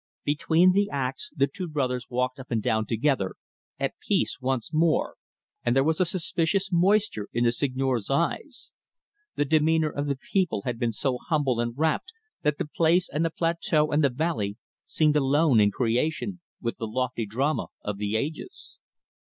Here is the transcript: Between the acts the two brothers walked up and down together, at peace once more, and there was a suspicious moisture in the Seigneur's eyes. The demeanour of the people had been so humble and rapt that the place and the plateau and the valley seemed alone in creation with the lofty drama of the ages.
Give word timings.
Between 0.23 0.71
the 0.71 0.89
acts 0.89 1.29
the 1.35 1.45
two 1.45 1.67
brothers 1.67 2.09
walked 2.09 2.39
up 2.39 2.49
and 2.49 2.59
down 2.59 2.87
together, 2.87 3.35
at 3.77 3.99
peace 3.99 4.41
once 4.41 4.73
more, 4.73 5.13
and 5.63 5.75
there 5.75 5.83
was 5.83 6.01
a 6.01 6.05
suspicious 6.05 6.71
moisture 6.71 7.27
in 7.33 7.43
the 7.43 7.51
Seigneur's 7.51 8.09
eyes. 8.09 8.71
The 9.35 9.45
demeanour 9.45 9.91
of 9.91 10.07
the 10.07 10.17
people 10.33 10.63
had 10.63 10.79
been 10.79 10.91
so 10.91 11.19
humble 11.27 11.59
and 11.59 11.77
rapt 11.77 12.13
that 12.41 12.57
the 12.57 12.65
place 12.65 13.09
and 13.09 13.23
the 13.23 13.29
plateau 13.29 13.91
and 13.91 14.03
the 14.03 14.09
valley 14.09 14.57
seemed 14.87 15.17
alone 15.17 15.59
in 15.59 15.69
creation 15.69 16.39
with 16.59 16.77
the 16.77 16.87
lofty 16.87 17.27
drama 17.27 17.67
of 17.83 17.97
the 17.99 18.15
ages. 18.15 18.79